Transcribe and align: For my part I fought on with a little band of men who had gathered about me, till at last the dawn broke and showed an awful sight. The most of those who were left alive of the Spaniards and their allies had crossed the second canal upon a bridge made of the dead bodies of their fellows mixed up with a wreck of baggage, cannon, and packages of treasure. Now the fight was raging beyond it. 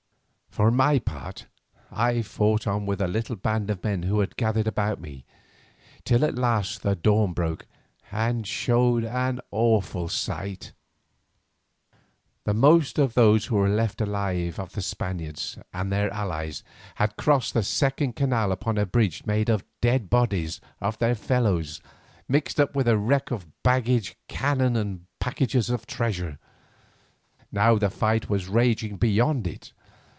For 0.51 0.69
my 0.69 0.99
part 0.99 1.45
I 1.93 2.21
fought 2.21 2.67
on 2.67 2.85
with 2.85 2.99
a 2.99 3.07
little 3.07 3.37
band 3.37 3.69
of 3.69 3.85
men 3.85 4.03
who 4.03 4.19
had 4.19 4.35
gathered 4.35 4.67
about 4.67 4.99
me, 4.99 5.23
till 6.03 6.25
at 6.25 6.35
last 6.35 6.81
the 6.83 6.93
dawn 6.93 7.31
broke 7.31 7.65
and 8.11 8.45
showed 8.45 9.05
an 9.05 9.39
awful 9.51 10.09
sight. 10.09 10.73
The 12.43 12.53
most 12.53 12.99
of 12.99 13.13
those 13.13 13.45
who 13.45 13.55
were 13.55 13.69
left 13.69 14.01
alive 14.01 14.59
of 14.59 14.73
the 14.73 14.81
Spaniards 14.81 15.57
and 15.71 15.89
their 15.89 16.11
allies 16.13 16.65
had 16.95 17.15
crossed 17.15 17.53
the 17.53 17.63
second 17.63 18.17
canal 18.17 18.51
upon 18.51 18.77
a 18.77 18.85
bridge 18.85 19.25
made 19.25 19.47
of 19.47 19.61
the 19.61 19.67
dead 19.79 20.09
bodies 20.09 20.59
of 20.81 20.97
their 20.99 21.15
fellows 21.15 21.79
mixed 22.27 22.59
up 22.59 22.75
with 22.75 22.89
a 22.89 22.97
wreck 22.97 23.31
of 23.31 23.47
baggage, 23.63 24.17
cannon, 24.27 24.75
and 24.75 25.05
packages 25.21 25.69
of 25.69 25.87
treasure. 25.87 26.39
Now 27.53 27.77
the 27.77 27.89
fight 27.89 28.29
was 28.29 28.49
raging 28.49 28.97
beyond 28.97 29.47
it. 29.47 29.71